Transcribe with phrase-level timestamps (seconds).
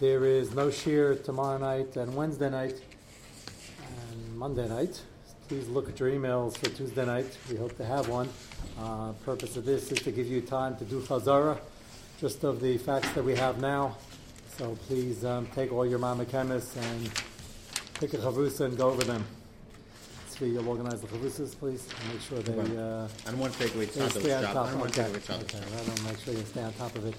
[0.00, 2.80] There is no shear tomorrow night and Wednesday night
[4.12, 5.02] and Monday night.
[5.48, 7.36] Please look at your emails for Tuesday night.
[7.50, 8.28] We hope to have one.
[8.78, 11.58] Uh, purpose of this is to give you time to do chazara,
[12.20, 13.96] just of the facts that we have now.
[14.56, 17.10] So please um, take all your mama chemists and
[17.94, 19.24] pick a chavrusa and go over them.
[20.28, 22.76] So you'll organize the chavusas, please, and make sure they.
[22.78, 24.54] Uh, I don't want to take away they Tzadok's job.
[24.54, 24.66] top.
[24.68, 25.58] I don't want to take away okay.
[25.58, 25.68] job.
[25.74, 27.16] I don't make sure you stay on top of it.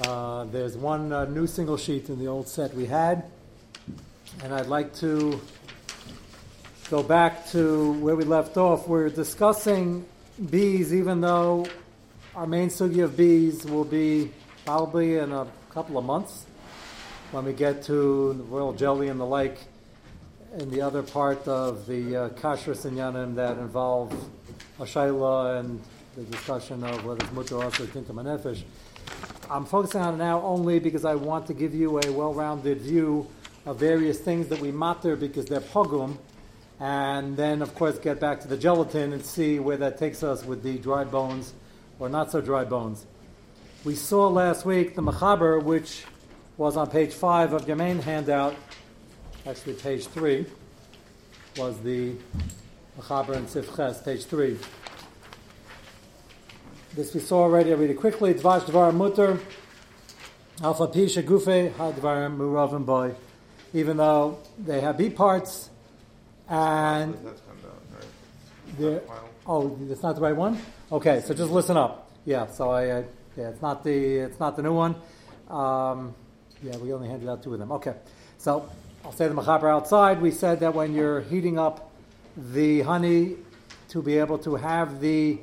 [0.00, 3.24] Uh, there's one uh, new single sheet in the old set we had,
[4.42, 5.38] and I'd like to
[6.88, 8.88] go back to where we left off.
[8.88, 10.06] We're discussing
[10.50, 11.66] bees, even though
[12.34, 14.32] our main sugi of bees will be
[14.64, 16.46] probably in a couple of months
[17.30, 19.58] when we get to the royal jelly and the like,
[20.54, 24.10] and the other part of the uh, kashrus inyanim that involve
[24.78, 25.82] Ashayla and
[26.16, 28.64] the discussion of whether it's mutter or tintam.
[29.52, 33.28] I'm focusing on it now only because I want to give you a well-rounded view
[33.66, 36.16] of various things that we matter because they're pogum,
[36.80, 40.42] and then of course get back to the gelatin and see where that takes us
[40.42, 41.52] with the dry bones
[41.98, 43.04] or not so dry bones.
[43.84, 46.04] We saw last week the Mechaber, which
[46.56, 48.56] was on page five of your main handout,
[49.46, 50.46] actually page three,
[51.58, 52.14] was the
[52.98, 54.58] Mechaber and Sifches, page three.
[56.94, 57.72] This we saw already.
[57.72, 58.34] I read it quickly.
[58.34, 59.40] Dvash Dvar Mutter,
[60.62, 63.14] Alpha Pisha Gufe, Hadvar Muravim Boy.
[63.72, 65.70] Even though they have B parts,
[66.50, 67.40] and That's
[68.78, 69.02] down, right?
[69.46, 70.58] oh, that's not the right one.
[70.90, 72.10] Okay, so just listen up.
[72.26, 73.02] Yeah, so I uh,
[73.38, 74.94] yeah, it's not the it's not the new one.
[75.48, 76.14] Um,
[76.62, 77.72] yeah, we only handed out two of them.
[77.72, 77.94] Okay,
[78.36, 78.68] so
[79.02, 80.20] I'll say the machaber outside.
[80.20, 81.90] We said that when you're heating up
[82.36, 83.36] the honey
[83.88, 85.38] to be able to have the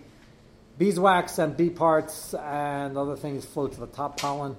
[0.80, 4.56] beeswax and bee parts and other things float to the top pollen.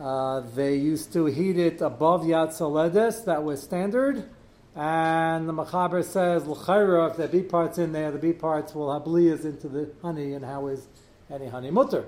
[0.00, 4.24] Uh, they used to heat it above Yad Soledes, that was standard.
[4.74, 8.90] And the Machaber says, L'chaira, if there bee parts in there, the bee parts will
[8.90, 9.06] have
[9.44, 10.88] into the honey, and how is
[11.30, 12.06] any honey mutter?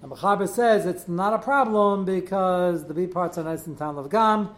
[0.00, 3.98] The Machaber says it's not a problem because the bee parts are nice in town
[3.98, 4.48] of Gam,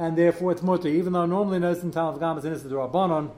[0.00, 0.88] and therefore it's mutter.
[0.88, 3.30] Even though normally nice in town of Gam is in the Rabbanon,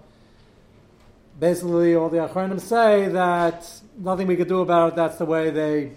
[1.38, 5.50] basically all the Achronim say that nothing we could do about it, that's the way
[5.50, 5.92] they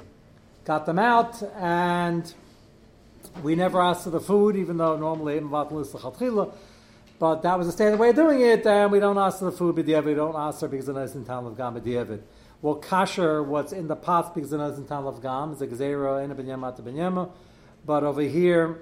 [0.64, 2.34] got them out, and
[3.44, 5.40] we never asked for the food, even though normally
[7.18, 9.52] but that was the standard way of doing it, and we don't ask for the
[9.52, 12.22] food b'diavad, we don't ask her because it is in town of Gam b'diavad.
[12.62, 15.68] Well, kasher, what's in the pots because it is in town of Gam, is a
[15.68, 17.30] gzera in a benyama to benyama,
[17.86, 18.82] but over here,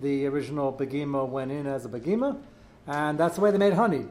[0.00, 2.40] the original begima went in as a begima,
[2.86, 4.06] and that's the way they made honey.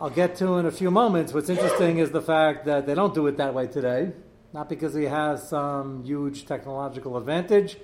[0.00, 1.32] I'll get to in a few moments.
[1.32, 4.12] What's interesting is the fact that they don't do it that way today,
[4.52, 7.76] not because he has some huge technological advantage,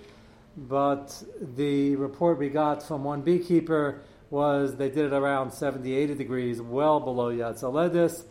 [0.57, 1.21] but
[1.57, 6.63] the report we got from one beekeeper was they did it around 70, 80 degrees,
[6.63, 8.23] well below Yad Saledis,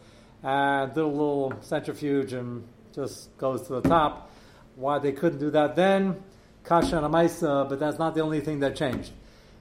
[0.41, 2.65] and did a little centrifuge and
[2.95, 4.31] just goes to the top.
[4.77, 6.23] Why they couldn't do that then,
[6.63, 9.11] kasha and amaisa, but that's not the only thing that changed.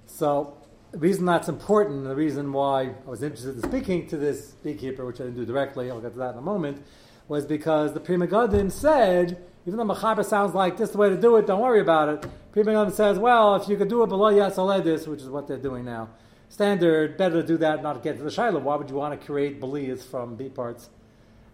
[0.07, 0.62] So
[0.93, 5.07] the reason that's important, the reason why I was interested in speaking to this beekeeper,
[5.07, 6.85] which I didn't do directly, I'll get to that in a moment,
[7.29, 11.09] was because the Pri Megadim said, even though Machaber sounds like this is the way
[11.09, 12.31] to do it, don't worry about it.
[12.53, 15.57] Pri Megadim says, well, if you could do it below Yasaledis, which is what they're
[15.57, 16.11] doing now,
[16.51, 18.61] standard, better to do that, not get to the Shiloh.
[18.61, 20.91] Why would you want to create Belias from bee parts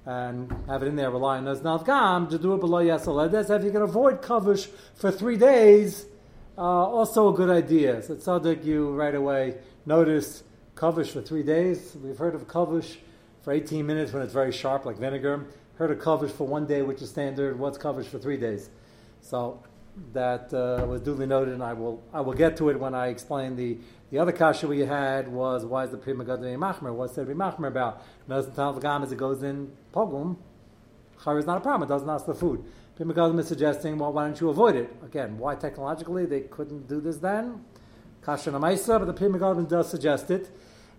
[0.05, 3.57] and have it in there relying on Navgam to do it below Yasaledis?
[3.57, 6.07] If you can avoid Kavush for three days,
[6.59, 8.03] uh, also a good idea.
[8.03, 10.43] So Tzaddik, you right away notice
[10.75, 11.97] kavush for three days.
[12.03, 12.97] We've heard of kavush
[13.43, 15.47] for 18 minutes when it's very sharp, like vinegar.
[15.77, 17.57] Heard of kavush for one day, which is standard.
[17.61, 18.71] What's kavush for three days?
[19.21, 19.63] So
[20.13, 23.07] that uh, was duly noted, and I will I will get to it when I
[23.07, 23.79] explain the
[24.11, 26.93] the other kasha we had was why is the prima gadol machmer?
[26.93, 28.03] What said we machmer about?
[28.27, 30.37] Notice the Talmud as it goes in pogum.
[31.23, 31.89] Char is not a problem.
[31.89, 32.65] It doesn't ask the food.
[33.05, 34.95] Gadim is suggesting, well, why don't you avoid it?
[35.05, 37.65] Again, why technologically they couldn't do this then?
[38.23, 40.51] Kasha Namaisa, but the Gadim does suggest it.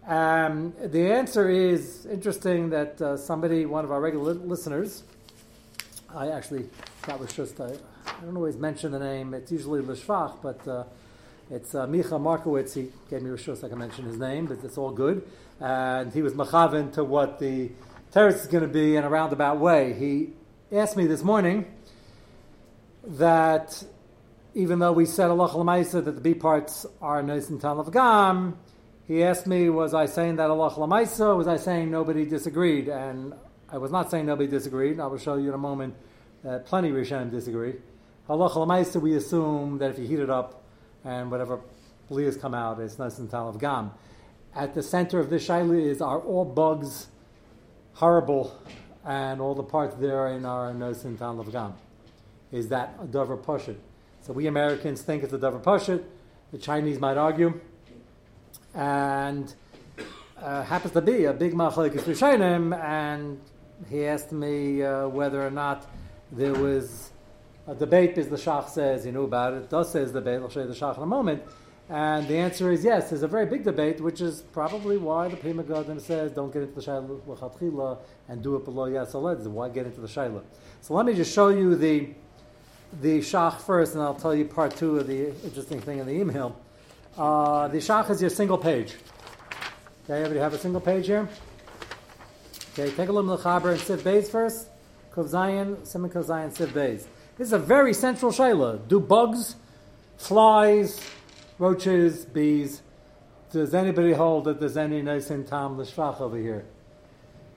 [0.08, 5.04] Um, the answer is interesting that uh, somebody, one of our regular listeners,
[6.16, 6.70] I actually,
[7.06, 7.74] that was just, I,
[8.22, 10.86] don't always mention the name, it's usually Lishvach, but uh,
[11.52, 12.74] it's uh, Micha Markowitz.
[12.76, 15.28] He gave me a show so I can mention his name, but it's all good.
[15.60, 17.72] And he was machavin to what the
[18.12, 19.94] terrace is going to be in a roundabout way.
[19.94, 20.30] He
[20.72, 21.66] asked me this morning
[23.04, 23.84] that
[24.54, 28.58] even though we said Allah Lamaisa that the B parts are nice and of Gam,
[29.08, 32.88] he asked me, was I saying that Allah Lamaisa, was I saying nobody disagreed?
[32.88, 33.34] And
[33.72, 35.00] I was not saying nobody disagreed.
[35.00, 35.96] I will show you in a moment
[36.44, 37.76] that plenty of Rishonim disagree.
[38.28, 40.64] Halacha l'maisa, we assume that if you heat it up
[41.04, 41.60] and whatever
[42.10, 43.92] bliyas come out, it's nice and of gam.
[44.56, 47.08] At the center of this shaila is are all bugs
[47.94, 48.56] horrible,
[49.06, 51.74] and all the parts therein are nice and of gam.
[52.52, 53.78] Is that a davar pashut?
[54.22, 56.04] So we Americans think it's a davar pashut.
[56.52, 57.60] The Chinese might argue,
[58.74, 59.54] and
[60.42, 63.40] uh, happens to be a big machlekes rishonim, and
[63.90, 65.88] he asked me uh, whether or not
[66.32, 67.12] there was
[67.68, 69.70] a debate because the Shach says he knew about it.
[69.70, 70.42] does says debate.
[70.42, 71.44] I'll show you the Shach in a moment.
[71.90, 73.10] And the answer is yes.
[73.10, 76.62] There's a very big debate, which is probably why the Pri Megadim says don't get
[76.62, 77.98] into the Shaila
[78.28, 79.48] and do it below Yasaled.
[79.48, 80.44] Why get into the Shaila?
[80.82, 82.10] So let me just show you the
[83.02, 86.14] the Shach first, and I'll tell you part two of the interesting thing in the
[86.14, 86.60] email.
[87.18, 88.96] Uh, the Shach is your single page.
[90.06, 91.30] Okay, everybody have a single page here?
[92.74, 94.68] Okay, take a look at the Chaber and Siv Beis first.
[95.14, 97.06] Kov Zion, Simon Kov Siv Beis.
[97.38, 98.88] This is a very central Shaila.
[98.88, 99.56] Do bugs,
[100.18, 101.00] flies,
[101.58, 102.82] roaches, bees,
[103.52, 106.66] does anybody hold that there's any nice in Tam Lishvach over here?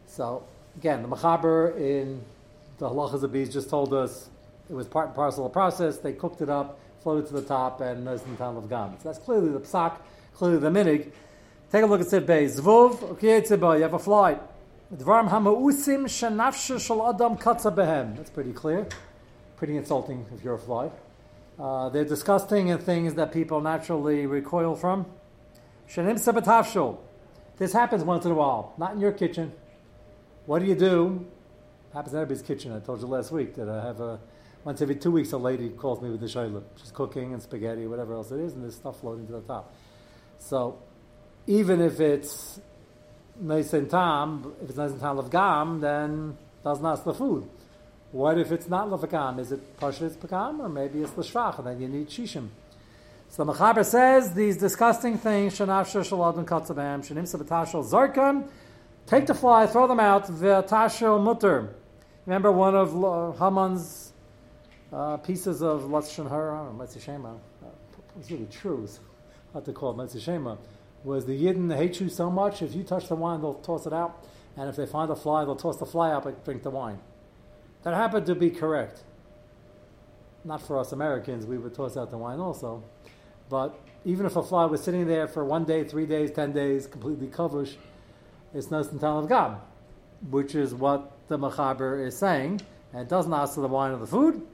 [0.06, 0.44] So,
[0.76, 2.22] again, the Machaber in
[2.78, 4.30] the Halachas of Bees just told us
[4.72, 5.98] it was part and parcel of the process.
[5.98, 8.96] They cooked it up, floated to the top, and nice in Tam of Gam.
[9.02, 9.98] So that's clearly the psak,
[10.34, 11.12] clearly the minig.
[11.70, 12.58] Take a look at Siv Beis.
[12.58, 14.38] Zvuv, okay, you have a fly.
[14.94, 18.16] Dvarim hamausim shenafshe shel adam katza behem.
[18.16, 18.86] That's pretty clear.
[19.58, 20.90] Pretty insulting if you're a fly.
[21.58, 25.04] Uh, they're disgusting and things that people naturally recoil from.
[25.86, 26.96] Shenim sabatafshul.
[27.58, 29.52] This happens once in a while, not in your kitchen.
[30.46, 31.26] What do you do?
[31.92, 32.72] Happens in everybody's kitchen.
[32.72, 34.18] I told you last week that I have a
[34.64, 36.62] once every two weeks a lady calls me with the shayla.
[36.76, 39.74] She's cooking and spaghetti, whatever else it is, and there's stuff floating to the top.
[40.38, 40.78] So
[41.46, 42.60] even if it's
[43.40, 47.48] nice and tam, if it's nice and tam of gam, then doesn't ask the food.
[48.12, 49.40] What if it's not lefakam?
[49.40, 52.48] Is it pashas pakam, or maybe it's l'shvach, and then you need shishim?
[53.30, 58.46] So the Mechaber says these disgusting things, shanafsha shaladun katzabam, shanim sabatashal zarkan,
[59.06, 61.74] take the fly, throw them out, v'tashal mutter.
[62.26, 64.11] Remember one of Haman's
[64.92, 67.66] uh, pieces of Lashon Hara, or uh,
[68.18, 69.00] it's really true, it's
[69.52, 70.56] hard to call it Shema,
[71.04, 73.92] was the Yidden hate you so much, if you touch the wine, they'll toss it
[73.92, 74.24] out,
[74.56, 76.98] and if they find a fly, they'll toss the fly out and drink the wine.
[77.82, 79.02] That happened to be correct.
[80.44, 82.82] Not for us Americans, we would toss out the wine also.
[83.48, 86.86] But even if a fly was sitting there for one day, three days, ten days,
[86.86, 87.70] completely covered,
[88.54, 89.60] it's not no of God,
[90.30, 92.60] which is what the Machaber is saying.
[92.92, 94.46] And it doesn't ask for the wine or the food.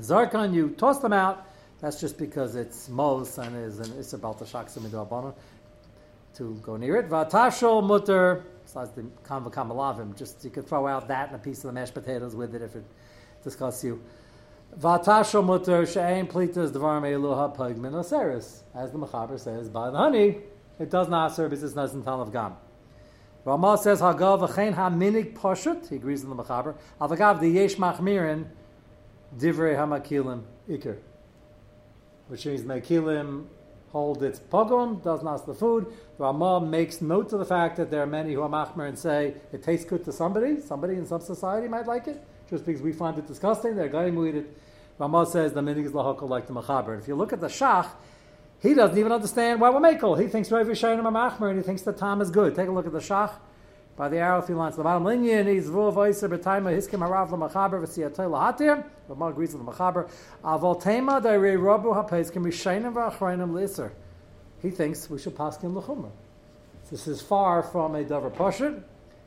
[0.00, 1.46] Zarkan, you toss them out.
[1.80, 5.34] That's just because it's mos and is an isabal tashaksim
[6.34, 7.10] to go near it.
[7.10, 10.16] Vatashol mutter besides the kanvakamalavim.
[10.16, 12.62] Just you could throw out that and a piece of the mashed potatoes with it
[12.62, 12.84] if it
[13.42, 14.02] disgusts you.
[14.78, 18.62] Vatasho mutter she'ain plitas dvarim eluha pagmin oseris.
[18.74, 20.38] As the Mechaber says, by the honey,
[20.78, 22.54] it does not serve as its tell of gam.
[23.44, 25.88] Ramah says hagav v'chein haminig poshut.
[25.88, 26.76] He agrees with the Mechaber.
[27.00, 28.46] Avagav the yesh machmirin
[29.38, 30.98] divrei hamakilim ikir.
[32.28, 33.46] Which means makilim
[33.92, 35.86] hold its pogrom, doesn't ask the food.
[36.16, 38.98] The Ramah makes note of the fact that there are many who are machmer and
[38.98, 40.60] say it tastes good to somebody.
[40.60, 43.76] Somebody in some society might like it, just because we find it disgusting.
[43.76, 44.58] They're going to eat it.
[44.98, 46.98] Ramah says the minig is lahakal like the machaber.
[46.98, 47.88] If you look at the shach,
[48.60, 50.20] he doesn't even understand why we're makel.
[50.20, 52.54] He thinks Rav Yishayim are machmer and he thinks the tam is good.
[52.54, 53.32] Take a look at the shach
[53.96, 54.76] by the arrow few lines.
[54.76, 58.84] The bottom linear is vuv oiser b'taima hiskim harav l'machaber v'siyatay lahatir.
[59.08, 60.08] Ramah agrees with the machaber.
[60.44, 63.92] Avol tema dairei rabu ha'peiskim rishayim v'achroinim l'isser.
[64.62, 66.10] He thinks we should pass in l'chumrah.
[66.90, 68.82] This is far from a davar pashut.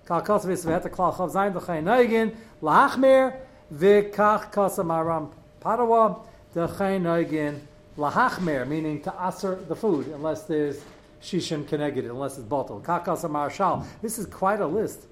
[0.07, 3.35] Kal kosvis v'het klal chav zayin d'chay neigin lahachmir
[3.73, 5.31] v'kach kasam aram
[5.61, 7.59] padawa d'chay neigin
[7.97, 10.83] lahachmir, meaning to aser the food unless there's
[11.25, 12.83] shishim keneged, unless it's bottled.
[12.83, 13.85] Kakasa marshal.
[14.01, 15.07] This is quite a list.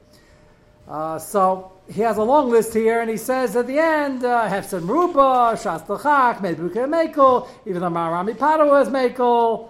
[0.87, 4.47] Uh, so he has a long list here, and he says at the end, uh,
[4.47, 9.69] Hefsed Meruba, Shas Tachak, Medbuka Mekel, even though Marami Padua is Mekel.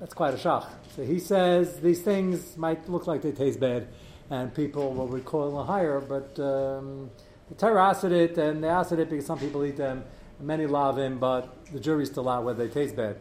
[0.00, 0.66] That's quite a shach.
[0.96, 3.88] So he says these things might look like they taste bad,
[4.30, 7.10] and people will recoil them higher, but um,
[7.48, 10.04] the Torah asked it, and they asked it because some people eat them,
[10.38, 13.20] and many love him, but the jury's still out whether they taste bad.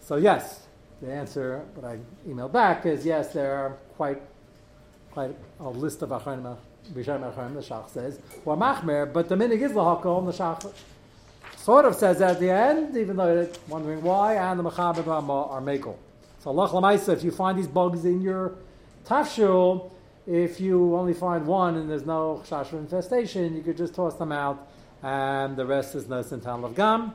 [0.00, 0.61] So yes,
[1.02, 4.22] the answer, what I emailed back is yes, there are quite
[5.10, 6.56] quite a list of achronim,
[6.94, 10.72] Rishayim achronim, the Shach says, or machmer, but the minig is lahakol, and the Shach
[11.56, 15.60] sort of says at the end, even though you're wondering why, and the mechaber are
[15.60, 15.96] makel.
[16.38, 18.54] So Allah if you find these bugs in your
[19.04, 19.90] tafshul,
[20.26, 24.32] if you only find one and there's no shashra infestation, you could just toss them
[24.32, 24.68] out
[25.02, 27.14] and the rest is Nos and Tam of Gam.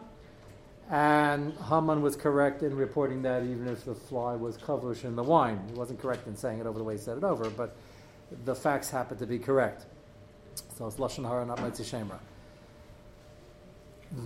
[0.89, 5.23] And Haman was correct in reporting that even if the fly was kavush in the
[5.23, 5.61] wine.
[5.69, 7.75] He wasn't correct in saying it over the way he said it over, but
[8.45, 9.85] the facts happened to be correct.
[10.77, 12.19] So it's Lashon Hara, not Mitzvah Shemra.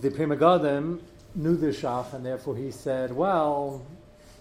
[0.01, 0.99] The Pri Megadim
[1.33, 3.81] knew the Shach, and therefore he said, well,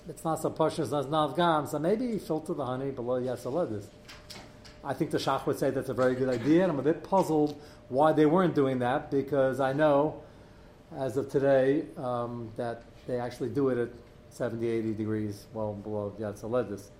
[0.08, 3.86] it's not so precious as Nav Gam, so maybe filter the honey below Yasaladis.
[4.84, 7.02] I think the Shach would say that's a very good idea, and I'm a bit
[7.02, 10.22] puzzled why they weren't doing that, because I know
[10.96, 13.90] as of today, um, that they actually do it at
[14.30, 16.90] 70, 80 degrees, well below the Yatzaledis.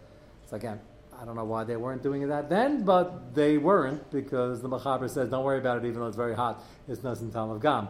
[0.49, 0.81] So again,
[1.21, 5.09] I don't know why they weren't doing that then, but they weren't because the Machaber
[5.09, 6.65] says, don't worry about it, even though it's very hot.
[6.89, 7.89] It's Nasan Tam of Gam.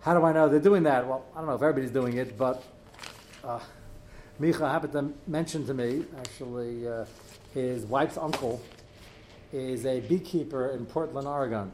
[0.00, 1.06] How do I know they're doing that?
[1.06, 2.62] Well, I don't know if everybody's doing it, but
[3.42, 3.60] uh,
[4.40, 7.06] Micha happened to mention to me, actually, uh,
[7.54, 8.60] his wife's uncle
[9.52, 11.72] is a beekeeper in Portland, Oregon.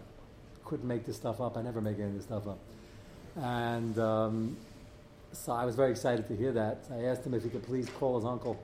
[0.64, 1.57] Couldn't make this stuff up.
[1.57, 2.59] I never make any of this stuff up.
[3.37, 4.57] And um,
[5.33, 6.85] so I was very excited to hear that.
[6.91, 8.62] I asked him if he could please call his uncle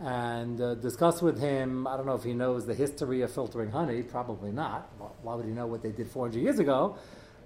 [0.00, 1.86] and uh, discuss with him.
[1.86, 4.02] I don't know if he knows the history of filtering honey.
[4.02, 4.90] Probably not.
[5.22, 6.96] Why would he know what they did 400 years ago?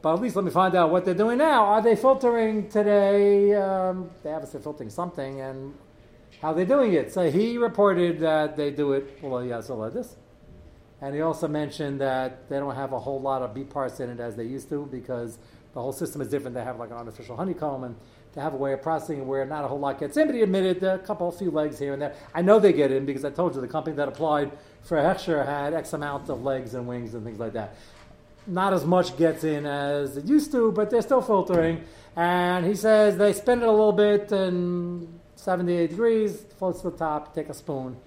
[0.03, 1.65] But at least let me find out what they're doing now.
[1.65, 3.55] Are they filtering today?
[3.55, 5.75] Um, they obviously filtering something, and
[6.41, 7.13] how they're doing it.
[7.13, 10.17] So he reported that they do it like this.
[11.01, 14.11] And he also mentioned that they don't have a whole lot of bee parts in
[14.11, 15.39] it as they used to because
[15.77, 16.55] the whole system is different.
[16.55, 17.97] They have like an artificial honeycomb and
[18.35, 20.41] they have a way of processing where not a whole lot gets in, but he
[20.41, 22.15] admitted a couple, few legs here and there.
[22.35, 24.53] I know they get in because I told you the company that applied
[24.83, 27.77] for hechsher had X amount of legs and wings and things like that.
[28.47, 31.85] Not as much gets in as it used to, but they're still filtering.
[32.17, 36.97] And he says they spin it a little bit and 78 degrees, floats to the
[36.97, 37.99] top, take a spoon.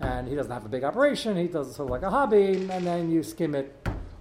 [0.00, 2.68] And he doesn't have a big operation, he does it sort of like a hobby,
[2.70, 3.74] and then you skim it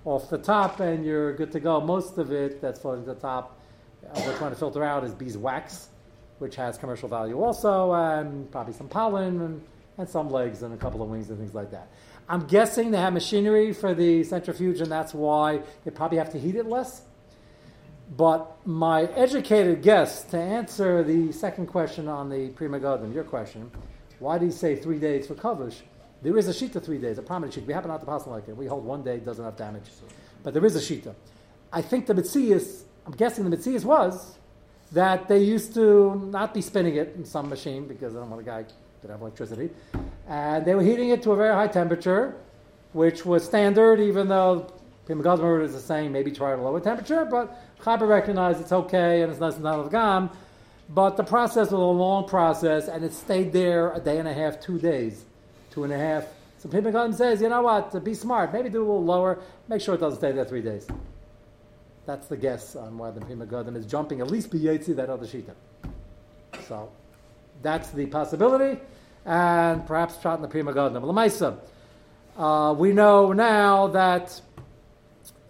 [0.06, 1.82] off the top and you're good to go.
[1.82, 3.60] Most of it that's floating to the top,
[4.06, 5.90] uh, we're trying to filter out is beeswax,
[6.38, 9.62] which has commercial value also, and probably some pollen and,
[9.98, 11.90] and some legs and a couple of wings and things like that.
[12.30, 16.40] I'm guessing they have machinery for the centrifuge, and that's why they probably have to
[16.40, 17.02] heat it less.
[18.16, 23.72] But my educated guess to answer the second question on the Pri Megadim, your question,
[24.20, 25.82] why do you say three days for kavush?
[26.26, 27.68] There is a shita three days, a prominent shita.
[27.68, 28.58] We happen not to pass like it.
[28.58, 29.84] We hold one day, doesn't have damage.
[30.42, 31.14] But there is a shita.
[31.72, 34.40] I think the Mitzias, I'm guessing the Mitzias was
[34.92, 38.42] that they used to not be spinning it in some machine because I don't want
[38.42, 38.66] a guy
[39.04, 39.70] to have electricity.
[40.28, 42.36] And they were heating it to a very high temperature,
[42.94, 44.74] which was standard, even though
[45.06, 49.22] Pim Gosmer is saying maybe try at a lower temperature, but Chaber recognized it's okay
[49.22, 50.32] and it's nice and not the gam.
[50.90, 54.34] But the process was a long process and it stayed there a day and a
[54.34, 55.26] half, two days
[55.76, 56.26] two and a half.
[56.58, 59.94] So Pimikon says, you know what, be smart, maybe do a little lower, make sure
[59.94, 60.88] it doesn't stay there three days.
[62.06, 65.54] That's the guess on why the Pima is jumping at least Biyetzi, that other Shita.
[66.68, 66.90] So
[67.62, 68.80] that's the possibility,
[69.26, 71.58] and perhaps shot in the Pri Megadim.
[72.38, 74.42] Uh, we know now that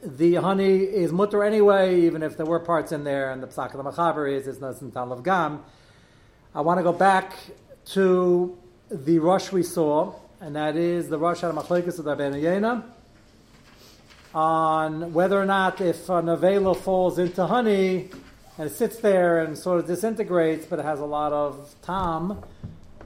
[0.03, 3.73] the honey is mutter anyway, even if there were parts in there, and the psak
[3.73, 5.63] of the machaber is it's not gam.
[6.53, 7.33] I want to go back
[7.87, 8.57] to
[8.89, 12.83] the rush we saw, and that is the rush out of Machlekes of Yena,
[14.33, 18.09] on whether or not if a novela falls into honey
[18.57, 22.43] and it sits there and sort of disintegrates, but it has a lot of tam,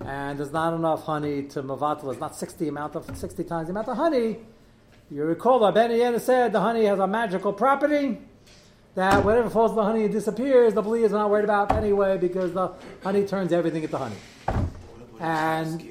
[0.06, 2.12] and there's not enough honey to mavatla.
[2.12, 4.38] it's not 60 amount of 60 times the amount of honey.
[5.10, 8.20] You recall that Ben Yena said the honey has a magical property
[8.96, 10.74] that whatever falls in the honey disappears.
[10.74, 12.72] The blee is not worried about anyway because the
[13.02, 14.18] honey turns everything into honey.
[15.20, 15.84] And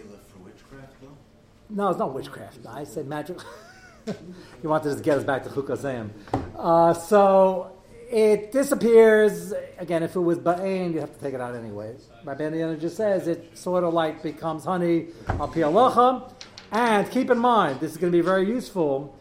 [1.71, 2.67] no, it's not witchcraft.
[2.67, 3.39] I said magic.
[4.07, 6.11] you wanted to get us back to Chukazim.
[6.57, 7.73] Uh, so
[8.11, 9.53] it disappears.
[9.79, 12.09] Again, if it was ba'ain, you have to take it out anyways.
[12.25, 16.33] Rabbi just says it sort of like becomes honey al pialacha.
[16.73, 19.18] And keep in mind, this is going to be very useful.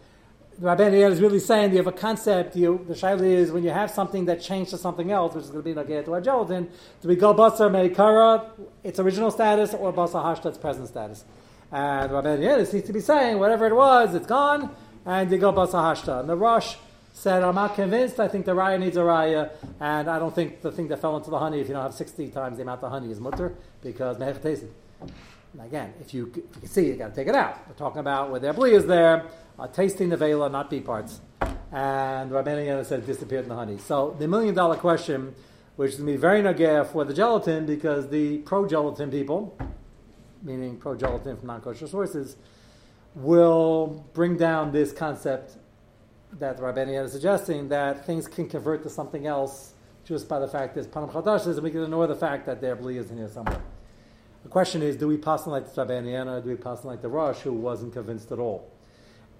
[0.59, 2.55] Rabbi is really saying you have a concept.
[2.55, 5.51] You, the shaila is when you have something that changed to something else, which is
[5.51, 6.67] going to be like to our gelatin.
[7.01, 8.49] Do we go basar meikara,
[8.83, 11.25] its original status, or basar hashta, its present status?
[11.71, 15.53] And Rabbi Yehuda seems to be saying, whatever it was, it's gone, and you go
[15.53, 16.21] basahashta.
[16.21, 16.75] And the Rosh
[17.13, 18.19] said, I'm not convinced.
[18.19, 21.17] I think the raya needs a raya, and I don't think the thing that fell
[21.17, 23.53] into the honey, if you don't have 60 times the amount of honey, is mutter,
[23.83, 24.67] because mehech.
[25.59, 27.67] Again, if you, if you can see, you've got to take it out.
[27.67, 29.25] We're talking about where their blee is there,
[29.57, 31.19] uh, tasting the vela, not bee parts.
[31.71, 33.77] And Rabbi Yehuda said disappeared in the honey.
[33.77, 35.35] So the million dollar question,
[35.75, 39.57] which is going to be very nagaya for the gelatin, because the pro gelatin people,
[40.43, 42.37] meaning pro-gelatin from non-kosher sources,
[43.15, 45.57] will bring down this concept
[46.33, 49.73] that the Rabbani is suggesting that things can convert to something else
[50.05, 52.75] just by the fact there's Panam Chadashis, and we can ignore the fact that there
[52.75, 53.61] Bli is in here somewhere.
[54.47, 57.01] The question is, do we pass on like the or do we pass on like
[57.01, 58.71] the Rosh, who wasn't convinced at all?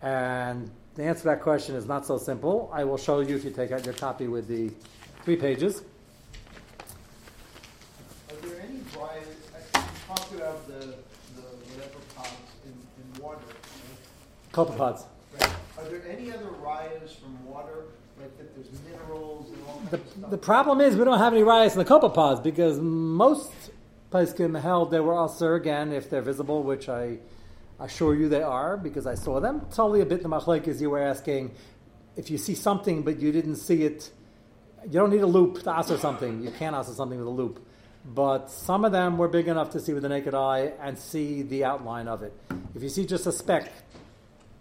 [0.01, 2.69] And the answer to that question is not so simple.
[2.73, 4.69] I will show you if you take out your copy with the
[5.23, 5.83] three pages.
[8.29, 12.29] Are there any briars, I- you talked about the, the whatever pods
[12.65, 14.51] in, in water, right?
[14.51, 15.05] Copepods.
[15.39, 15.51] Right.
[15.77, 17.85] Are there any other riots from water,
[18.19, 21.75] like that there's minerals and all The, the problem is we don't have any riots
[21.75, 23.53] in the copepods because most
[24.11, 27.17] Paiskim held they were usher again if they're visible, which I
[27.79, 29.61] assure you they are because I saw them.
[29.71, 31.51] Totally a bit the you were asking
[32.15, 34.09] if you see something but you didn't see it.
[34.85, 36.41] You don't need a loop to answer something.
[36.41, 37.65] You can't answer something with a loop.
[38.05, 41.41] But some of them were big enough to see with the naked eye and see
[41.41, 42.33] the outline of it.
[42.73, 43.69] If you see just a speck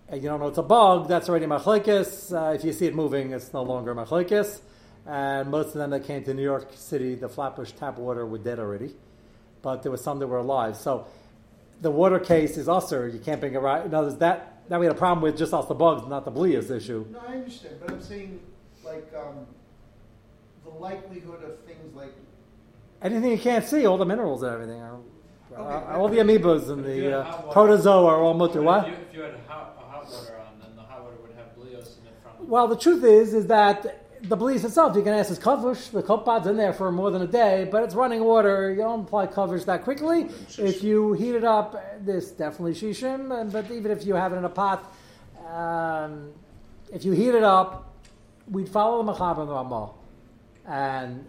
[0.09, 2.33] and you don't know it's a bug, that's already machlekes.
[2.35, 4.61] Uh, if you see it moving, it's no longer machlekes.
[5.07, 8.38] And most of them that came to New York City, the Flatbush tap water were
[8.38, 8.93] dead already.
[9.67, 10.77] But there was some that were alive.
[10.77, 11.07] So
[11.83, 13.09] the water case is usher.
[13.09, 13.91] You can't bring it right.
[13.91, 14.53] No, there's that.
[14.69, 17.05] That we had a problem with just us the bugs, not the bleas issue.
[17.11, 18.39] No, I understand, but I'm saying,
[18.85, 19.45] like, um,
[20.65, 22.13] the likelihood of things like,
[23.03, 24.81] Anything you can't see, all the minerals and everything.
[24.81, 24.99] Are,
[25.53, 25.61] Okay.
[25.63, 28.61] uh, all the amoebas and But if you the uh, water- protozoa are all mutter.
[28.61, 28.85] But What?
[28.85, 31.33] If you, if you had hot, a hot water on, then the hot water would
[31.37, 32.49] have bleos in it from.
[32.49, 35.90] Well, the truth is, is that the bleach itself, you can ask is kavush.
[35.90, 38.71] The kopod's in there for more than a day, but it's running water.
[38.71, 40.28] You don't apply coverage that quickly.
[40.59, 43.52] If you heat it up, there's definitely shishim.
[43.52, 44.92] But even if you have it in a pot,
[45.49, 46.33] um,
[46.92, 47.95] if you heat it up,
[48.50, 50.71] we'd follow the machaber and the.
[50.71, 51.26] And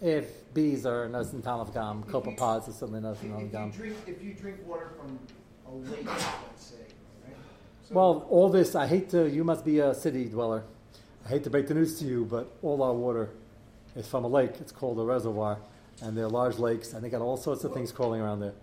[0.00, 3.72] if bees are nosin talaf gam, copepods are certainly nosin you gam.
[4.06, 5.18] if you drink water from
[5.66, 6.76] a lake, let's say,
[7.26, 7.36] right?
[7.88, 10.64] So- Well, all this, I hate to, you must be a city dweller.
[11.24, 13.30] I hate to break the news to you, but all our water
[13.94, 14.52] is from a lake.
[14.60, 15.58] It's called a reservoir.
[16.00, 18.54] And they're large lakes, and they got all sorts of things crawling around there.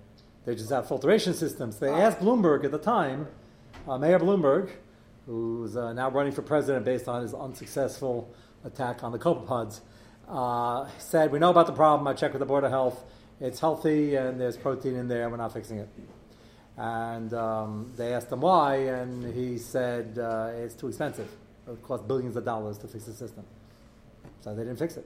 [0.46, 1.80] They just have filtration systems.
[1.80, 3.28] They asked Bloomberg at the time,
[3.88, 4.72] uh, Mayor Bloomberg,
[5.26, 8.34] who's uh, now running for president based on his unsuccessful
[8.66, 9.80] attack on the copepods,
[10.28, 12.08] uh, said, We know about the problem.
[12.08, 13.06] I checked with the Board of Health.
[13.40, 15.30] It's healthy, and there's protein in there.
[15.30, 15.90] We're not fixing it.
[16.76, 21.30] And um, they asked him why, and he said uh, it's too expensive.
[21.70, 23.46] It would cost billions of dollars to fix the system.
[24.42, 25.06] So they didn't fix it.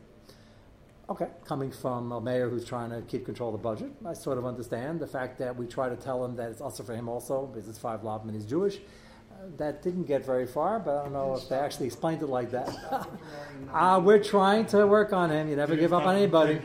[1.09, 4.37] Okay, coming from a mayor who's trying to keep control of the budget, I sort
[4.37, 7.09] of understand the fact that we try to tell him that it's also for him
[7.09, 8.77] also, because it's five lob and he's Jewish.
[8.77, 12.27] Uh, that didn't get very far, but I don't know if they actually explained it
[12.27, 12.69] like that.
[13.73, 15.49] uh, we're trying to work on him.
[15.49, 16.53] You never give up on anybody.
[16.53, 16.61] On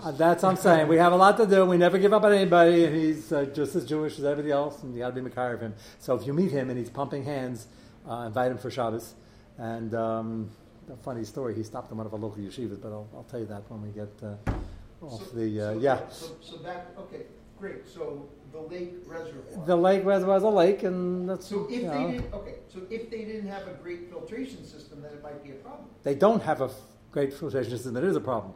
[0.00, 0.86] Uh, that's what I'm saying.
[0.86, 1.64] We have a lot to do.
[1.64, 4.84] We never give up on anybody, and he's uh, just as Jewish as everybody else,
[4.84, 5.74] and you got to be Makar of him.
[5.98, 7.66] So if you meet him and he's pumping hands,
[8.08, 9.14] uh, invite him for Shabbos.
[9.58, 10.50] And um,
[10.92, 13.40] a funny story, he stopped in one of our local yeshivas, but I'll, I'll tell
[13.40, 15.60] you that when we get uh, off So- the.
[15.60, 16.08] Uh, so- yeah.
[16.10, 17.22] So, so that, okay,
[17.58, 19.66] great, so the lake reservoir.
[19.66, 21.46] The lake reservoir is a lake, and that's.
[21.46, 25.02] So if they know, didn't, okay, so if they didn't have a great filtration system,
[25.02, 25.86] then it might be a problem.
[26.04, 28.54] they don't have a f- great filtration system, it is a problem.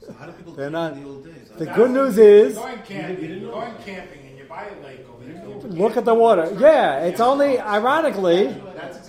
[0.00, 1.48] So how do people They're do not- in the old days?
[1.58, 2.54] The good news is.
[2.56, 4.21] Going You camping, didn't going camping,
[4.52, 5.70] buy a lake over there.
[5.70, 6.54] Look at the water.
[6.58, 8.54] Yeah, it's only ironically,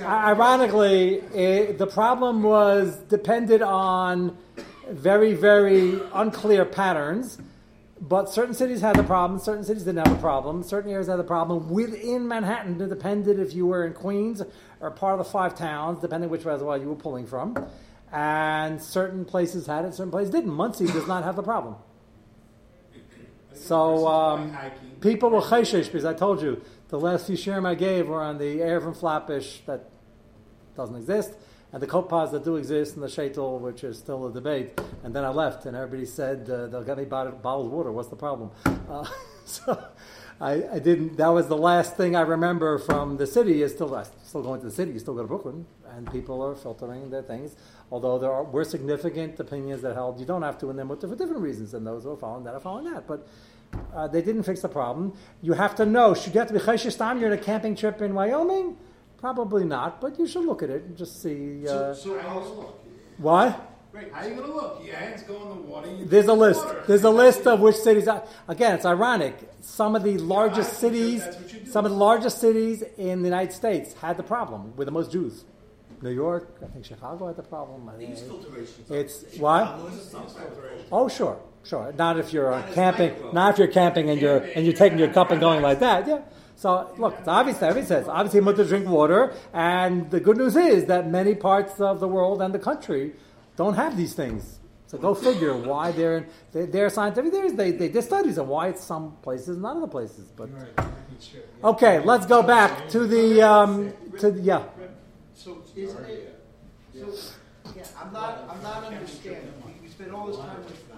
[0.01, 4.37] ironically, it, the problem was depended on
[4.89, 7.37] very, very unclear patterns.
[7.99, 9.39] But certain cities had the problem.
[9.39, 10.63] Certain cities didn't have the problem.
[10.63, 11.69] Certain areas had the problem.
[11.69, 14.41] Within Manhattan, it depended if you were in Queens
[14.81, 17.65] or part of the five towns, depending which reservoir you were pulling from.
[18.11, 20.51] And certain places had it, certain places didn't.
[20.51, 21.75] Monsey does not have the problem.
[23.53, 24.92] So um, hiking.
[25.03, 28.37] People were chayshish because I told you the last few shirim I gave were on
[28.37, 29.89] the air from Flatbush that
[30.77, 31.33] doesn't exist,
[31.73, 34.79] and the kopaz that do exist, and the shaitel, which is still a debate.
[35.03, 37.91] And then I left, and everybody said uh, they'll get me bottled, water.
[37.91, 38.51] What's the problem?
[38.89, 39.05] Uh,
[39.45, 39.83] so
[40.39, 41.17] I, I didn't.
[41.17, 43.61] That was the last thing I remember from the city.
[43.61, 44.91] Is still I still going to the city.
[44.91, 47.55] You still go to Brooklyn, and people are filtering their things.
[47.91, 50.95] Although there are, were significant opinions that held you don't have to, and then for
[50.95, 53.07] different reasons, and those who are following that are following that.
[53.07, 53.27] But
[53.93, 55.13] uh, they didn't fix the problem.
[55.41, 57.19] You have to know, should you have to be chayshish time?
[57.19, 58.77] You're on a camping trip in Wyoming?
[59.17, 61.65] Probably not, but you should look at it and just see.
[61.67, 62.79] Uh, So, so How you gonna look?
[63.17, 63.69] what?
[63.93, 64.81] Right, how you gonna look?
[64.83, 65.87] Your hands go in the water.
[65.91, 66.65] You There's a list.
[66.65, 66.83] water.
[66.87, 68.07] There's a list of which cities.
[68.07, 69.35] Are, again, it's ironic.
[69.61, 71.71] Some of the largest you- cities, that's what you do.
[71.71, 75.11] some of the largest cities in the United States had the problem with the most
[75.11, 75.45] Jews.
[76.01, 77.87] New York, I think Chicago had the problem.
[77.87, 78.83] I think filtration.
[78.89, 79.63] it's what?
[79.67, 80.25] Chicago is a summer.
[80.91, 81.93] Oh, sure, sure.
[81.97, 83.13] Not if you're uh, Not camping.
[83.33, 86.07] Not if you're camping and you're and you're taking your cup and going like that.
[86.07, 86.21] Yeah.
[86.55, 87.61] So look, it's obvious.
[87.61, 91.79] Everybody says obviously mutter to drink water, and the good news is that many parts
[91.79, 93.13] of the world and the country
[93.55, 94.59] don't have these things.
[94.87, 97.31] So go figure why they're they, they're scientific.
[97.31, 100.25] There's they, they did studies on why it's some places, and not other places.
[100.35, 100.49] But
[101.63, 104.63] okay, let's go back to the um, to the, yeah.
[105.33, 106.39] So isn't it,
[106.93, 107.07] so,
[107.75, 110.77] yeah, I'm not, I'm not understanding, we, we spent all this time with, with- with
[110.77, 110.92] bees.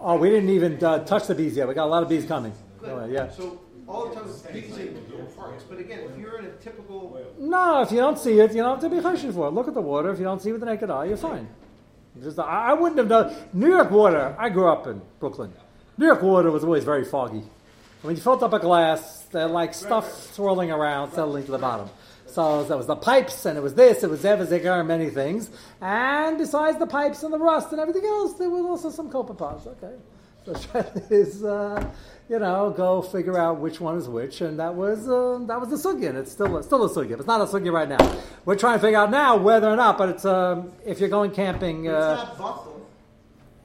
[0.00, 1.66] Oh, we didn't even uh, touch the bees yet.
[1.66, 2.52] We got a lot of bees coming.
[2.80, 2.90] Good.
[2.90, 3.30] Ahead, yeah.
[3.30, 4.96] So all the time with bees in
[5.36, 8.62] parks, but again, if you're in a typical, No, if you don't see it, you
[8.62, 9.50] don't have to be chashin for it.
[9.50, 10.10] Look at the water.
[10.12, 11.48] If you don't see it with the naked eye, you're fine.
[12.22, 13.34] Just, I I wouldn't have known.
[13.52, 15.52] New York water, I grew up in Brooklyn.
[15.96, 17.42] New York water was always very foggy.
[18.02, 21.88] When you filled up a glass, there like stuff swirling around, settling to the bottom.
[22.38, 25.50] So there was the pipes, and it was this, it was Evazigar, and many things.
[25.80, 29.66] And besides the pipes and the rust and everything else, there was also some copepods.
[29.66, 29.96] Okay.
[30.44, 31.84] So the trend is, uh,
[32.28, 35.70] you know, go figure out which one is which, and that was uh, that was
[35.70, 36.10] the sugya.
[36.10, 37.18] and It's still still a sugya.
[37.18, 38.20] It's not a sugya right now.
[38.44, 39.98] We're trying to figure out now whether or not.
[39.98, 42.86] But it's um, if you're going camping, it's uh, not bottled.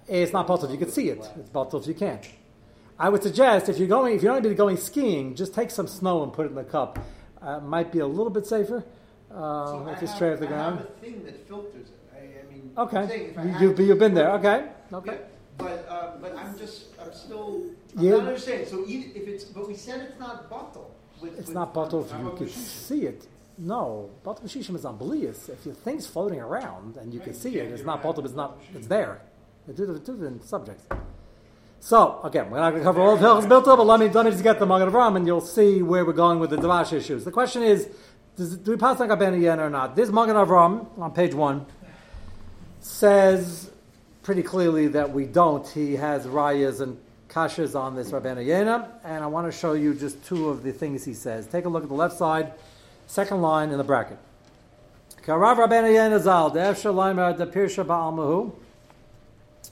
[0.07, 1.19] it's not possible if you can see it.
[1.37, 2.27] It's possible if you can't.
[2.97, 5.69] I would suggest if you're going, if you're going to be going skiing, just take
[5.69, 6.97] some snow and put it in the cup.
[7.43, 8.83] Uh, might be a little bit safer
[9.29, 9.33] uh,
[9.67, 10.79] So I if you have- stray off the I ground.
[10.79, 12.71] have a thing that filters it, I, I mean.
[12.77, 14.31] Okay, if I you, had you've, you've been there.
[14.39, 15.17] Okay, Yeah, okay.
[15.57, 17.63] But, um, but I'm just, I'm still,
[17.97, 20.91] I'm You- not understanding, so even if it's, but we said it's not bottled.
[21.21, 22.87] with- It's with- not bottled if you could Shishim.
[22.87, 23.27] see it.
[23.57, 25.47] No, bottled shishim is unbelievous.
[25.49, 28.25] If your thing's floating around and you can see it, it's not bottled.
[28.25, 28.57] It's not.
[28.73, 29.21] It's there.
[29.67, 30.85] They're two different subjects.
[31.83, 34.07] So again, we're not going to cover all the hills built up, but let me
[34.07, 36.55] let me just get the Magen Avram, and you'll see where we're going with the
[36.55, 37.25] Davash issues.
[37.25, 37.89] The question is,
[38.37, 39.93] does, do we pass on Gaben yen or not?
[39.93, 41.65] This Magen Avram on page one
[42.79, 43.69] says
[44.21, 45.67] pretty clearly that we don't.
[45.67, 49.93] He has rayas and kashas on this Rabbeinu Yena, and I want to show you
[49.93, 51.47] just two of the things he says.
[51.47, 52.53] Take a look at the left side,
[53.07, 54.19] second line in the bracket.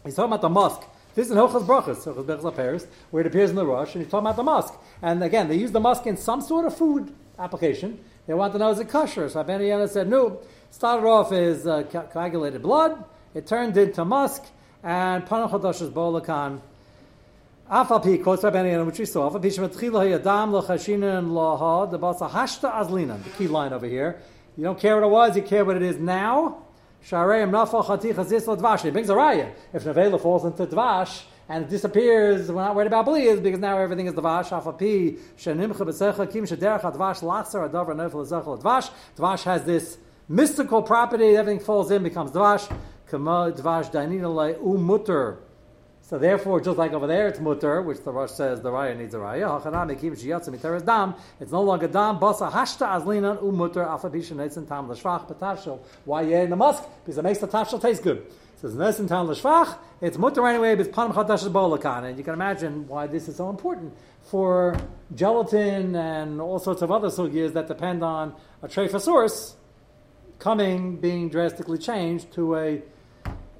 [0.03, 0.90] He's talking about the mosque.
[1.13, 4.03] This is in Hilchas Brachas, Hilchas Brachas Paris, where it appears in the Rush, and
[4.03, 4.73] he's talking about the mosque.
[5.01, 7.99] And again, they use the mosque in some sort of food application.
[8.27, 9.27] They want to know is it kosher.
[9.27, 10.39] So Yena said, no.
[10.69, 13.03] Started off as uh, co- coagulated blood.
[13.33, 14.43] It turned into musk,
[14.83, 16.61] and Panach Chodosh is Bolakan.
[17.69, 19.29] Afal quotes Yena, which we saw.
[19.29, 23.21] Afal pi shematchila hayadam l'chashinin laha debasa hashta azlinan.
[23.21, 24.21] The key line over here.
[24.55, 26.63] You don't care what it was, you care what it is now.
[27.07, 28.85] Shareim nafal chati chazis dvash.
[28.85, 29.51] It brings a raya.
[29.73, 33.77] If nevela falls into dvash and it disappears, we're not worried about blias because now
[33.77, 34.49] everything is dvash.
[34.49, 38.91] Afal pi shenimcha b'secha kim shederach dvash lachser adavar nefel zechel dvash.
[39.17, 39.97] Dvash has this
[40.29, 41.35] mystical property.
[41.35, 42.71] Everything falls in, becomes dvash.
[43.07, 45.37] Kama dvash dainina le umutter.
[46.11, 49.13] So therefore, just like over there, it's mutter, which the Rosh says the raya needs
[49.13, 50.85] a raya.
[50.85, 51.15] Dam.
[51.39, 52.19] It's no longer dam.
[52.19, 55.79] Basa hashta azlinan umutter afapisha netzin tam l'shvach betavshel.
[56.03, 56.83] Why yeah in the musk?
[57.05, 58.17] Because it makes the tavshel taste good.
[58.17, 59.77] It says netzin tam l'shvach.
[60.01, 60.75] It's mutter anyway.
[60.75, 64.75] It's panam chadash bolakan, and you can imagine why this is so important for
[65.15, 69.55] gelatin and all sorts of other sugyas that depend on a treifa source
[70.39, 72.81] coming being drastically changed to a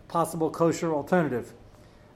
[0.10, 1.54] possible kosher alternative.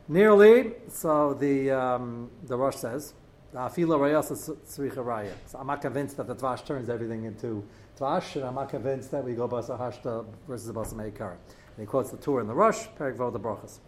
[0.08, 3.16] Nearly, so the um, the Rosh says,
[3.56, 7.68] "Afila raya." So I'm not convinced that the dvash turns everything into
[8.00, 11.32] dvash, and I'm not convinced that we go basa hashta versus basa meikar.
[11.32, 13.68] And he quotes the Torah in the Rosh, Perik Vod.
[13.68, 13.80] So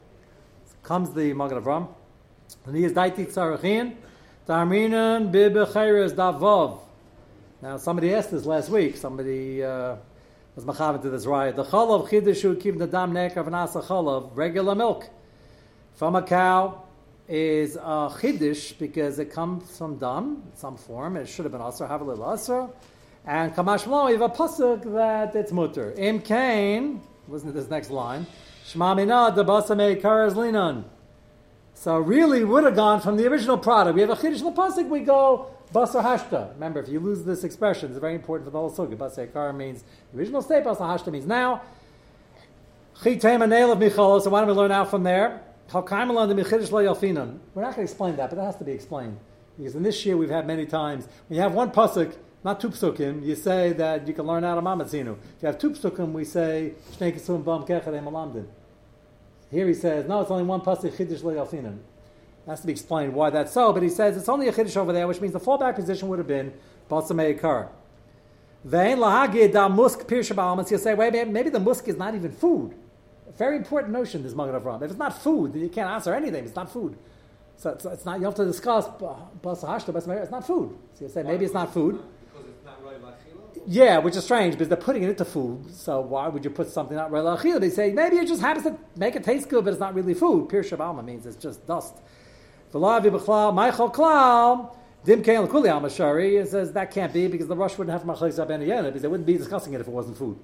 [0.81, 1.87] comes the Magen Avram,
[2.65, 3.97] and he is daiti tzarachin,
[4.47, 6.79] tarminan davav.
[7.61, 8.97] Now somebody asked this last week.
[8.97, 9.63] Somebody.
[9.63, 9.97] Uh,
[10.55, 11.55] was machav to this raya.
[11.55, 15.07] The chalav chidushu kiv the dam nekar v'nasa chalav regular milk
[15.97, 16.83] from a cow
[17.27, 17.79] is a
[18.19, 21.17] chiddush because it comes from dam some form.
[21.17, 22.69] It should have been asr, have a little asr.
[23.25, 25.93] And kamash you have a pasuk that it's mutter.
[25.97, 28.27] Im kain, listen to this next line.
[28.67, 30.83] Shema mina de basame karas linan.
[31.73, 33.95] So really would have gone from the original product.
[33.95, 34.87] We have a chiddush pasuk.
[34.89, 36.53] We go basar hashta.
[36.53, 38.95] Remember, if you lose this expression, it's very important for the whole sukkah.
[38.95, 39.83] Basar kar means
[40.13, 40.63] the original state.
[40.63, 41.63] Basar hashta means now.
[43.03, 44.21] Nail of michalo.
[44.21, 45.41] So why don't we learn out from there?
[45.71, 46.37] We're not going
[47.55, 49.17] to explain that, but that has to be explained.
[49.57, 52.69] Because in this year we've had many times, when you have one pasuk, not two
[52.69, 55.15] psukim, you say that you can learn out of Mamatzinu.
[55.15, 56.73] If you have two psukim, we say,
[59.51, 61.79] Here he says, no, it's only one pasuk, Le'alfinan.
[62.47, 64.77] It has to be explained why that's so, but he says it's only a Chiddush
[64.77, 66.53] over there, which means the fallback position would have been
[66.89, 67.69] Balsamei Kar.
[68.63, 70.71] Vein lahagid da musk pirsha ba'almas.
[70.71, 72.73] You'll say, wait, maybe the musk is not even food.
[73.35, 74.81] Very important notion, this Magen Avram.
[74.81, 76.45] If it's not food, then you can't answer anything.
[76.45, 76.97] It's not food.
[77.57, 80.77] So it's, it's not, you have to discuss, basa hashta, basa meir, it's not food.
[80.93, 81.99] So you say, maybe it's not food.
[82.31, 83.63] Because it's not right lachila?
[83.65, 85.73] Yeah, which is strange because they're putting it into food.
[85.73, 87.59] So why would you put something not real achila?
[87.59, 90.13] They say maybe it just happens to make it taste good, but it's not really
[90.13, 90.49] food.
[90.49, 91.95] Pir shabalma means it's just dust.
[92.71, 96.39] V'lavi b'chlal ma'achal klal dim kein l'kuli al mashari.
[96.39, 99.27] It says that can't be because the rush wouldn't have machlekes ben because they wouldn't
[99.27, 100.37] be discussing it if it wasn't food.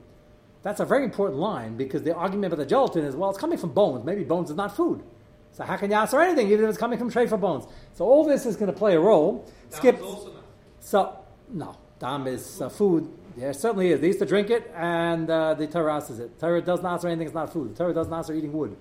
[0.63, 3.57] That's a very important line because the argument about the gelatin is well, it's coming
[3.57, 4.05] from bones.
[4.05, 5.03] Maybe bones is not food.
[5.51, 7.65] So how can you ask for anything even if it's coming from for bones?
[7.93, 9.45] So all this is going to play a role.
[9.69, 9.95] Skip.
[9.95, 10.43] Dam's also not.
[10.79, 13.11] So no, dam is uh, food.
[13.37, 13.99] There certainly is.
[13.99, 16.39] They used to drink it, and uh, the Torah asks it.
[16.39, 17.27] Torah doesn't answer anything.
[17.27, 17.75] It's not food.
[17.75, 18.75] The Torah doesn't answer eating wood.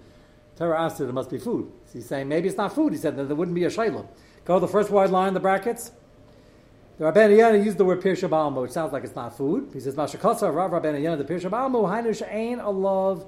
[0.56, 1.08] Torah asks it.
[1.08, 1.70] It must be food.
[1.86, 2.92] So he's saying maybe it's not food.
[2.92, 4.06] He said then there wouldn't be a shayla.
[4.44, 5.92] Go to the first wide line in the brackets.
[7.02, 9.70] Rabbeinu Yana used the word pirsha ba'alma, which sounds like it's not food.
[9.72, 13.26] He says mashakotza rav Rabbeinu Yana the pirsha ba'alma hainu she'ain alav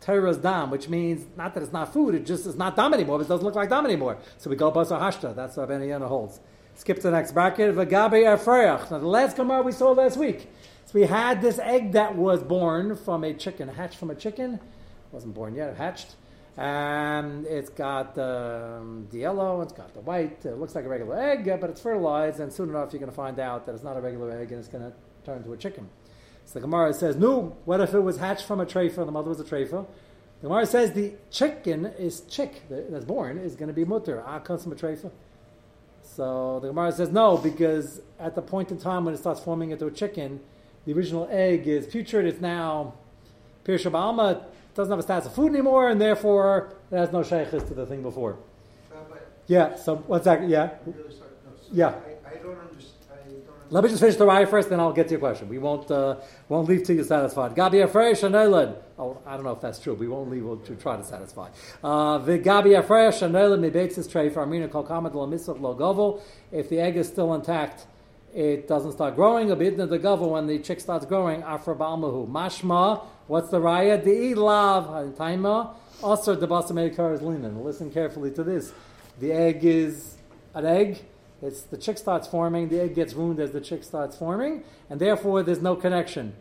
[0.00, 3.18] Torah's dam, which means not that it's not food, it just is not dam anymore,
[3.18, 4.18] but it doesn't look like dam anymore.
[4.36, 5.34] So we go basar hashta.
[5.34, 6.38] That's what Rabbeinu Yana holds.
[6.76, 7.74] Skip to the next bracket.
[7.74, 8.88] V'gabe afreach.
[8.88, 10.48] Now the last Gemara we saw last week.
[10.84, 14.54] So we had this egg that was born from a chicken, hatched from a chicken.
[14.54, 14.60] It
[15.10, 16.14] wasn't born yet, hatched.
[16.58, 20.44] And it's got um, the yellow, it's got the white.
[20.44, 23.16] It looks like a regular egg, but it's fertilized, and soon enough you're going to
[23.16, 24.92] find out that it's not a regular egg and it's going to
[25.24, 25.88] turn into a chicken.
[26.46, 29.12] So the Gemara says, no, what if it was hatched from a treifa, and the
[29.12, 29.86] mother was a treifa?
[30.40, 34.24] The Gemara says the chicken is chick that's born is going to be mutter.
[34.26, 35.12] Ah, comes from a treifa.
[36.02, 39.70] So the Gemara says no, because at the point in time when it starts forming
[39.70, 40.40] into a chicken,
[40.86, 42.26] the original egg is putrid.
[42.26, 42.94] It's now
[43.64, 44.42] Pirsha Ba'alma
[44.78, 47.84] doesn't have a status of food anymore, and therefore it has no shaykhis to the
[47.84, 48.38] thing before.
[48.94, 49.16] Rabbi,
[49.48, 49.74] Yeah.
[49.74, 50.48] So what's that?
[50.48, 50.70] Yeah.
[50.86, 51.30] Really sorry.
[51.44, 51.88] No, so Yeah.
[51.88, 53.10] I, I don't understand.
[53.10, 53.70] I don't understand.
[53.70, 55.48] Let me just finish the raya first, then I'll get to your question.
[55.48, 57.56] We won't uh, won't leave till you're satisfied.
[57.56, 58.76] Gabi Afresh Anoilad.
[59.00, 59.94] Oh, I don't know if that's true.
[59.94, 61.48] We won't leave to try to satisfy.
[61.82, 66.22] Uh, The Gabi Afresh Anoilad Mibetzis Tray for Amina Kol Kamat Lo Misach Lo Govel.
[66.52, 67.86] If the egg is still intact,
[68.32, 69.50] it doesn't start growing.
[69.50, 71.42] A bit in the govel when the chick starts growing.
[71.42, 73.04] Afra Balmahu Mashma.
[73.28, 74.02] What's the raya?
[74.02, 75.74] The Ilav Taima.
[76.02, 77.62] Also, the Basamedikar is linen.
[77.62, 78.72] Listen carefully to this.
[79.20, 80.16] The egg is
[80.54, 81.02] an egg.
[81.42, 84.98] It's the chick starts forming, the egg gets wounded as the chick starts forming, and
[84.98, 86.34] therefore there's no connection.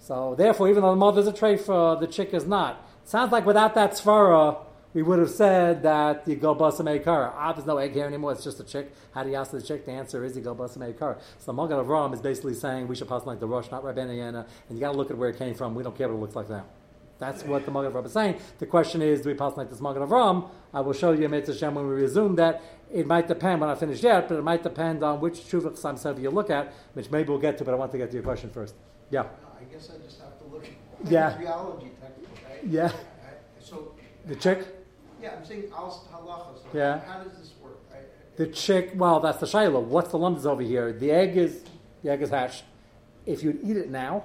[0.00, 2.84] So therefore, even though the mother's a treifa, the chick is not.
[3.04, 4.56] Sounds like without that svara,
[4.94, 7.32] we would have said that you go basam kara.
[7.36, 8.32] Ah, there's no egg here anymore.
[8.32, 8.92] It's just a chick.
[9.12, 9.84] How do you ask the chick?
[9.84, 11.18] The answer is you go basam kara.
[11.38, 13.82] So the Magen of Ram is basically saying we should pass like the rush, not
[13.84, 15.74] Yana, and you got to look at where it came from.
[15.74, 16.64] We don't care what it looks like now.
[17.18, 18.36] That's what the Magen of Ram is saying.
[18.60, 20.44] The question is, do we pass like this Magen of Ram?
[20.72, 22.62] I will show you Mitzvah Shem when we resume that.
[22.92, 26.22] It might depend, we're not finished yet, but it might depend on which Shuvah Chassam
[26.22, 28.22] you look at, which maybe we'll get to, but I want to get to your
[28.22, 28.74] question first.
[29.10, 29.24] Yeah.
[29.60, 31.30] I guess I just have to look at Yeah.
[31.36, 31.90] the theology.
[32.02, 32.92] I- Yeah.
[33.60, 33.92] So,
[34.26, 34.66] The chick?
[35.22, 36.62] Yeah, I'm saying al halacha.
[36.62, 37.00] So Yeah.
[37.00, 37.78] How does this work?
[37.92, 38.00] I- I-
[38.36, 39.80] The chick, well, that's the Shiloh.
[39.80, 40.92] What's the lumps over here?
[40.92, 41.64] The egg is
[42.02, 42.64] the egg is hatched.
[43.26, 44.24] If you eat it now,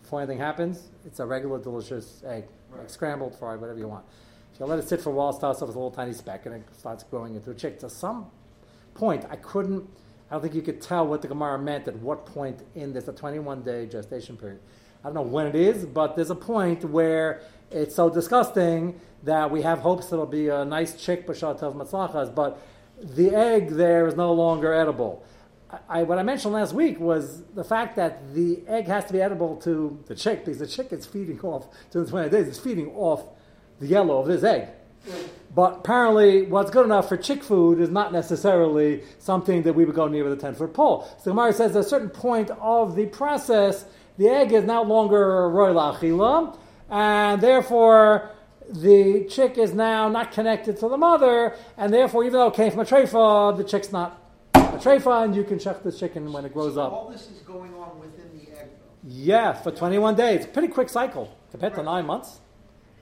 [0.00, 2.44] before anything happens, it's a regular delicious egg,
[2.76, 4.04] like scrambled, fried, whatever you want.
[4.54, 6.12] If you let it sit for a while, it starts off as a little tiny
[6.12, 7.78] speck, and it starts growing into a chick.
[7.80, 8.30] To some
[8.94, 9.88] point, I couldn't.
[10.30, 13.08] I don't think you could tell what the Gemara meant at what point in this
[13.08, 14.60] a 21 day gestation period.
[15.02, 17.40] I don't know when it is, but there's a point where
[17.70, 22.34] it's so disgusting that we have hopes it'll be a nice chick b'shat of matzlachas,
[22.34, 22.60] but
[23.02, 25.24] the egg there is no longer edible.
[25.88, 29.22] I, what I mentioned last week was the fact that the egg has to be
[29.22, 32.48] edible to the chick because the chick is feeding off to the 20 days.
[32.48, 33.22] It's feeding off
[33.78, 34.68] the yellow of this egg.
[35.54, 39.94] But apparently, what's good enough for chick food is not necessarily something that we would
[39.94, 41.08] go near with a 10 foot pole.
[41.18, 43.84] So Gemara says at a certain point of the process,
[44.18, 46.56] the egg is no longer roy la'achila,
[46.90, 48.30] and therefore
[48.72, 52.70] the chick is now not connected to the mother, and therefore, even though it came
[52.70, 54.20] from a treifa, the chick's not
[54.54, 56.92] a treifa, and you can check the chicken when it grows so up.
[56.92, 59.08] All this is going on within the egg, though.
[59.08, 60.46] Yeah, for 21 days.
[60.46, 62.40] Pretty quick cycle compared to nine months.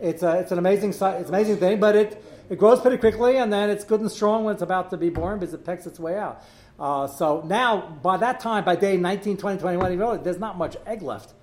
[0.00, 3.36] It's, a, it's an amazing it's an amazing thing, but it, it grows pretty quickly,
[3.36, 5.86] and then it's good and strong when it's about to be born because it pecks
[5.86, 6.42] its way out.
[6.78, 10.56] Uh, so now, by that time, by day 19, 20, 21, you know, there's not
[10.56, 11.34] much egg left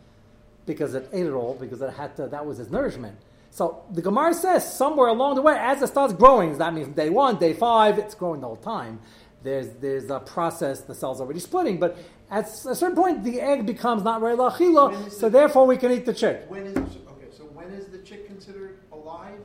[0.65, 3.17] because it ate it all because it had to, that was its nourishment.
[3.51, 7.10] So the Gemara says somewhere along the way, as it starts growing, that means day
[7.10, 8.99] one, day five, it's growing the whole time.
[9.43, 11.97] There's, there's a process, the cell's already splitting, but
[12.30, 16.06] at a certain point, the egg becomes not When lachila, so therefore we can eat
[16.06, 16.45] the chick.
[16.47, 17.28] When is okay?
[17.32, 19.39] So when is the chick considered alive?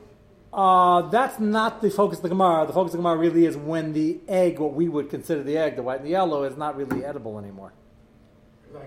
[0.51, 2.65] Uh, that's not the focus of the Gemara.
[2.65, 5.57] The focus of the Gemara really is when the egg, what we would consider the
[5.57, 7.71] egg, the white and the yellow, is not really edible anymore.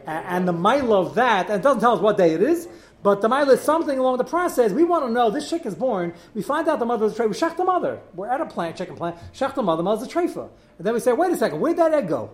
[0.07, 2.68] And the milo of that, and it doesn't tell us what day it is,
[3.05, 4.73] But the mile is something along the process.
[4.73, 6.14] We want to know this chick is born.
[6.33, 7.29] We find out the mother is a treifa.
[7.29, 8.01] We shech the mother.
[8.14, 9.16] We're at a plant, chicken plant.
[9.35, 9.83] Shech the mother.
[9.83, 10.49] Mother's a treifa.
[10.79, 12.31] And then we say, wait a second, where'd that egg go?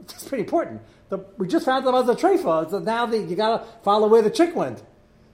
[0.00, 0.80] It's pretty important.
[1.10, 2.70] The, we just found the mother's a treifa.
[2.70, 4.82] So now the, you got to follow where the chick went.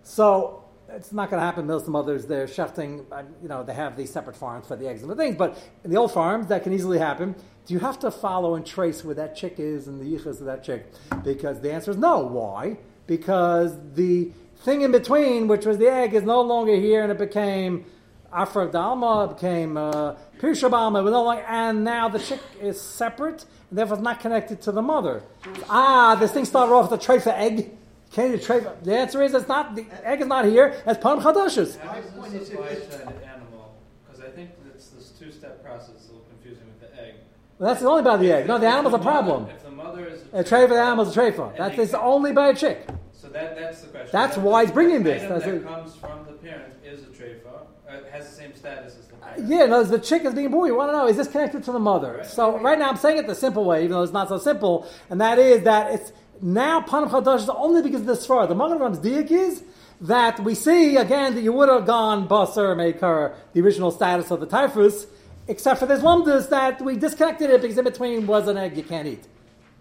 [0.02, 0.63] So
[0.96, 1.66] it's not going to happen.
[1.66, 3.04] Most mothers, they're shefting,
[3.42, 5.36] you know, they have these separate farms for the eggs and the things.
[5.36, 7.34] But in the old farms, that can easily happen.
[7.66, 10.46] Do you have to follow and trace where that chick is and the yichus of
[10.46, 10.86] that chick?
[11.22, 12.20] Because the answer is no.
[12.20, 12.78] Why?
[13.06, 17.18] Because the thing in between, which was the egg, is no longer here and it
[17.18, 17.84] became
[18.32, 23.78] Afra Dalma, it became uh, Pirsha no longer, and now the chick is separate, and
[23.78, 25.22] therefore it's not connected to the mother.
[25.70, 27.70] Ah, this thing started off with a tray for egg.
[28.14, 28.80] Can you treifa?
[28.84, 31.76] The answer is it's not, the egg is not here, it's Pan Chadashis.
[31.80, 33.74] How My is point this is a if it's- animal?
[34.06, 37.14] Because I think it's this two-step process, a little confusing with the egg.
[37.58, 38.46] Well, that's only by the egg.
[38.46, 39.48] No, the animal's a mother- problem.
[39.50, 41.56] If the mother is A treifa, the animal's a treifa.
[41.56, 42.86] That's it's only by a chick.
[43.12, 44.10] So that, that's the question.
[44.12, 45.22] That's That- why it's bringing this.
[45.24, 45.64] item That's that it.
[45.66, 49.14] comes from the parent is a treifa, uh, it has the same status as the
[49.16, 49.48] parent.
[49.48, 50.68] Yeah, no, the chick is being born.
[50.68, 52.22] You want to know, is this connected to the mother?
[52.24, 54.86] So right now I'm saying it the simple way, even though it's not so simple,
[55.10, 58.46] and that is that it's now Panam Chadash is only because of this far.
[58.46, 59.62] The Magen Avram's diak is
[60.00, 64.40] that we see again that you would have gone Basar Maker, the original status of
[64.40, 65.06] the treifus,
[65.48, 68.82] except for this lumdus that we disconnected it because in between was an egg you
[68.82, 69.26] can't eat.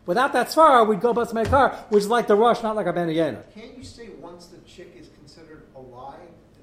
[0.05, 2.93] Without that svara, we'd go Basar Maker, which is like the rush, not like a
[2.93, 3.41] Benayena.
[3.53, 6.19] Can't you say once the chick is considered alive,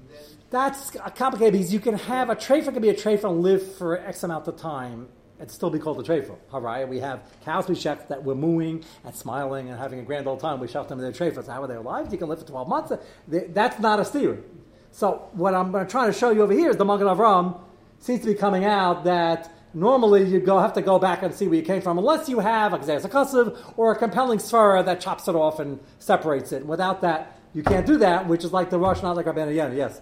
[0.09, 3.75] then That's complicated because you can have a treifa can be a treifa and live
[3.75, 5.07] for X amount of time
[5.41, 6.35] and still be called a.
[6.53, 10.03] All right, we have cows we shecht that were mooing and smiling and having a
[10.03, 10.59] grand old time.
[10.59, 11.43] We shecht them in their treifa.
[11.43, 12.11] So how are they alive?
[12.11, 12.93] You can live for twelve months.
[13.27, 14.43] That's not a steer.
[14.91, 17.59] So what I'm trying to try to show you over here is the Magen Avram
[17.99, 21.47] seems to be coming out that normally you go have to go back and see
[21.47, 25.27] where you came from, unless you have a Kassav or a compelling svara that chops
[25.27, 26.65] it off and separates it.
[26.65, 29.75] Without that, you can't do that, which is like the rush, not like a Benayana.
[29.75, 30.01] Yes.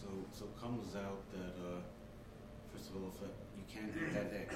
[0.00, 1.80] So, so comes out that, uh,
[2.74, 4.48] first of all, if, uh, you can't eat that egg.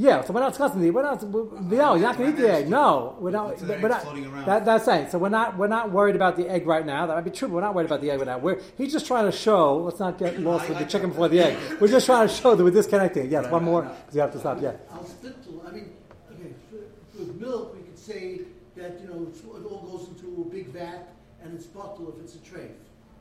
[0.00, 2.38] Yeah, so we're not discussing the we're not we, no, uh, you're not going to
[2.38, 2.70] eat the egg.
[2.70, 3.52] No, we're not.
[3.52, 4.46] It's an We're not floating around.
[4.46, 5.10] that, that's saying.
[5.10, 7.04] So we're not we're not worried about the egg right now.
[7.04, 7.48] That might be true.
[7.48, 8.38] But we're not worried about the egg right now.
[8.38, 9.76] We're, he's just trying to show.
[9.76, 11.58] Let's not get lost with the chicken before the egg.
[11.82, 13.30] We're just trying to show that we're disconnecting.
[13.30, 14.62] Yes, one more because you have to stop.
[14.62, 14.72] Yeah.
[14.90, 15.92] I'll split, the- I mean,
[16.32, 18.40] okay, for- with milk, we could say
[18.76, 22.36] that, you know, it all goes into a big vat and it's bottled if it's
[22.36, 22.70] a trafe,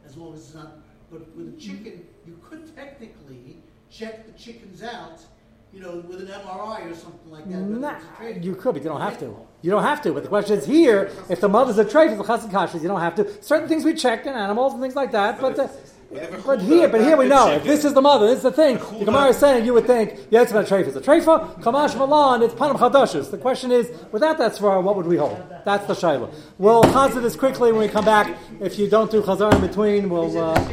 [0.08, 0.78] as long as it's not,
[1.12, 3.58] but with a chicken, you could technically
[3.92, 5.20] check the chickens out,
[5.74, 7.58] you know, with an MRI or something like that.
[7.58, 9.36] Nah, you could, but you don't have to.
[9.62, 10.14] You don't have to.
[10.14, 13.02] But the question is here: if the mother's a trait, a chassid kashrus, you don't
[13.02, 13.44] have to.
[13.44, 15.40] Certain things we check in animals and things like that.
[15.40, 15.70] But the,
[16.44, 18.78] but here, but here we know if this is the mother, this is the thing.
[18.98, 20.88] The Gemara is saying you would think yeah, it's about a treifa.
[20.88, 22.42] It's a treifa, kamashma lan.
[22.42, 23.30] It's panam chadashus.
[23.30, 25.38] The question is, without that svara, what would we hold?
[25.66, 26.34] That's the shayla.
[26.58, 28.36] We'll chazir this quickly when we come back.
[28.60, 30.36] If you don't do chazar in between, we'll.
[30.36, 30.72] Uh,